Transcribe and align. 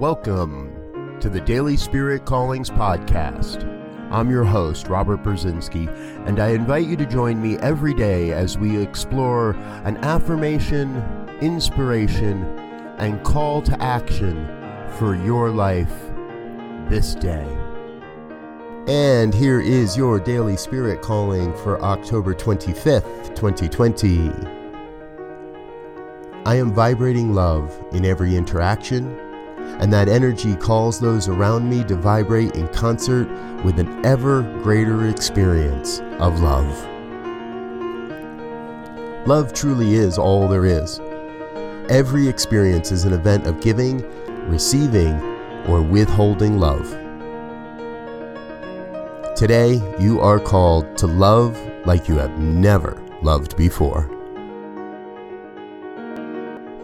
Welcome 0.00 1.18
to 1.18 1.28
the 1.28 1.40
Daily 1.40 1.76
Spirit 1.76 2.24
Callings 2.24 2.70
Podcast. 2.70 3.64
I'm 4.12 4.30
your 4.30 4.44
host, 4.44 4.86
Robert 4.86 5.24
Brzezinski, 5.24 5.88
and 6.24 6.38
I 6.38 6.50
invite 6.50 6.86
you 6.86 6.96
to 6.98 7.04
join 7.04 7.42
me 7.42 7.58
every 7.58 7.94
day 7.94 8.30
as 8.30 8.56
we 8.56 8.80
explore 8.80 9.56
an 9.82 9.96
affirmation, 10.04 11.02
inspiration, 11.40 12.44
and 12.98 13.24
call 13.24 13.60
to 13.62 13.82
action 13.82 14.46
for 14.98 15.16
your 15.16 15.50
life 15.50 15.92
this 16.88 17.16
day. 17.16 17.48
And 18.86 19.34
here 19.34 19.60
is 19.60 19.96
your 19.96 20.20
Daily 20.20 20.56
Spirit 20.56 21.02
Calling 21.02 21.52
for 21.56 21.82
October 21.82 22.34
25th, 22.34 23.34
2020. 23.34 24.30
I 26.46 26.54
am 26.54 26.72
vibrating 26.72 27.34
love 27.34 27.76
in 27.90 28.04
every 28.04 28.36
interaction 28.36 29.18
and 29.80 29.92
that 29.92 30.08
energy 30.08 30.56
calls 30.56 30.98
those 30.98 31.28
around 31.28 31.68
me 31.68 31.84
to 31.84 31.94
vibrate 31.94 32.54
in 32.56 32.68
concert 32.68 33.28
with 33.64 33.78
an 33.78 34.04
ever 34.04 34.42
greater 34.62 35.06
experience 35.08 36.00
of 36.18 36.40
love. 36.40 36.86
Love 39.26 39.52
truly 39.52 39.94
is 39.94 40.18
all 40.18 40.48
there 40.48 40.64
is. 40.64 41.00
Every 41.90 42.28
experience 42.28 42.92
is 42.92 43.04
an 43.04 43.12
event 43.12 43.46
of 43.46 43.60
giving, 43.60 44.02
receiving, 44.48 45.14
or 45.66 45.82
withholding 45.82 46.58
love. 46.58 46.88
Today, 49.36 49.80
you 50.00 50.20
are 50.20 50.40
called 50.40 50.96
to 50.98 51.06
love 51.06 51.56
like 51.86 52.08
you 52.08 52.16
have 52.16 52.38
never 52.38 53.00
loved 53.22 53.56
before. 53.56 54.17